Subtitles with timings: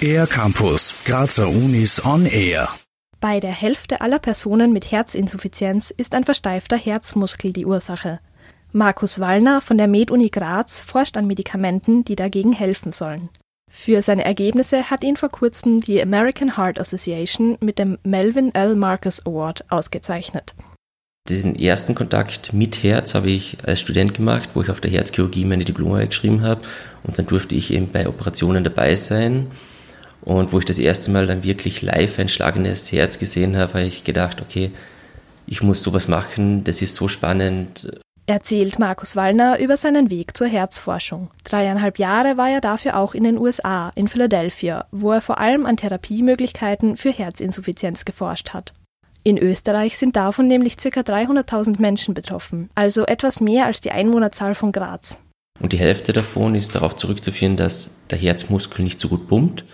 [0.00, 2.68] Air Campus, Grazer Unis on Air.
[3.20, 8.20] Bei der Hälfte aller Personen mit Herzinsuffizienz ist ein versteifter Herzmuskel die Ursache.
[8.72, 13.28] Markus Wallner von der MedUni Graz forscht an Medikamenten, die dagegen helfen sollen.
[13.70, 18.74] Für seine Ergebnisse hat ihn vor kurzem die American Heart Association mit dem Melvin L.
[18.74, 20.54] Marcus Award ausgezeichnet.
[21.30, 25.44] Den ersten Kontakt mit Herz habe ich als Student gemacht, wo ich auf der Herzchirurgie
[25.44, 26.62] meine Diplomarbeit geschrieben habe.
[27.04, 29.46] Und dann durfte ich eben bei Operationen dabei sein.
[30.22, 33.84] Und wo ich das erste Mal dann wirklich live ein schlagendes Herz gesehen habe, habe
[33.84, 34.70] ich gedacht, okay,
[35.46, 38.00] ich muss sowas machen, das ist so spannend.
[38.26, 41.30] Erzählt Markus Wallner über seinen Weg zur Herzforschung.
[41.42, 45.66] Dreieinhalb Jahre war er dafür auch in den USA, in Philadelphia, wo er vor allem
[45.66, 48.72] an Therapiemöglichkeiten für Herzinsuffizienz geforscht hat.
[49.22, 50.88] In Österreich sind davon nämlich ca.
[50.88, 55.20] 300.000 Menschen betroffen, also etwas mehr als die Einwohnerzahl von Graz.
[55.60, 59.64] Und die Hälfte davon ist darauf zurückzuführen, dass der Herzmuskel nicht so gut pumpt.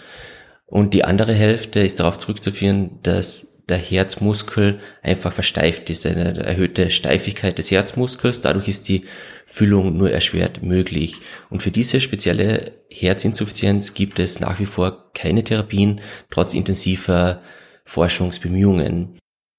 [0.66, 6.90] Und die andere Hälfte ist darauf zurückzuführen, dass der Herzmuskel einfach versteift ist, eine erhöhte
[6.90, 8.40] Steifigkeit des Herzmuskels.
[8.40, 9.04] Dadurch ist die
[9.44, 11.20] Füllung nur erschwert möglich.
[11.50, 17.42] Und für diese spezielle Herzinsuffizienz gibt es nach wie vor keine Therapien, trotz intensiver
[17.84, 19.18] Forschungsbemühungen.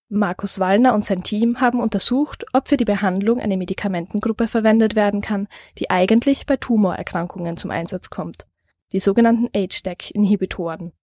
[0.09, 5.21] Markus Wallner und sein Team haben untersucht, ob für die Behandlung eine Medikamentengruppe verwendet werden
[5.21, 5.47] kann,
[5.79, 8.47] die eigentlich bei Tumorerkrankungen zum Einsatz kommt.
[8.93, 10.93] Die sogenannten HDAC-Inhibitoren.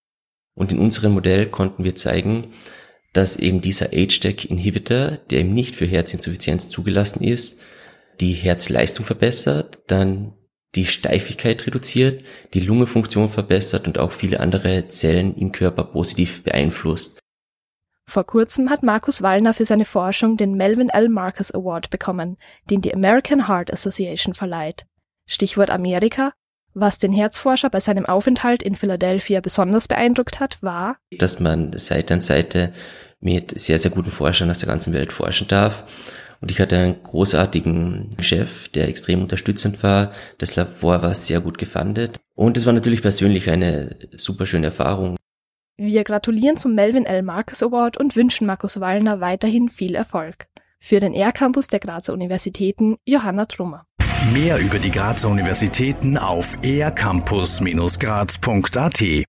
[0.55, 2.49] Und in unserem Modell konnten wir zeigen,
[3.13, 7.61] dass eben dieser HDAC-Inhibitor, der eben nicht für Herzinsuffizienz zugelassen ist,
[8.21, 10.33] die Herzleistung verbessert, dann
[10.75, 12.25] die Steifigkeit reduziert,
[12.55, 17.24] die Lungenfunktion verbessert und auch viele andere Zellen im Körper positiv beeinflusst.
[18.07, 21.09] Vor kurzem hat Markus Wallner für seine Forschung den Melvin L.
[21.09, 22.37] Marcus Award bekommen,
[22.71, 24.87] den die American Heart Association verleiht.
[25.27, 26.33] Stichwort Amerika.
[26.75, 32.15] Was den Herzforscher bei seinem Aufenthalt in Philadelphia besonders beeindruckt hat, war, dass man Seite
[32.15, 32.73] an Seite
[33.21, 35.85] mit sehr, sehr guten Forschern aus der ganzen Welt forschen darf.
[36.41, 40.13] Und ich hatte einen großartigen Chef, der extrem unterstützend war.
[40.39, 42.19] Das Labor war sehr gut gefundet.
[42.35, 45.17] Und es war natürlich persönlich eine super schöne Erfahrung.
[45.77, 47.23] Wir gratulieren zum Melvin L.
[47.23, 50.47] Marcus Award und wünschen Markus Wallner weiterhin viel Erfolg.
[50.79, 53.85] Für den R-Campus der Grazer Universitäten Johanna Trummer.
[54.33, 59.25] Mehr über die Grazer Universitäten auf ercampus-graz.at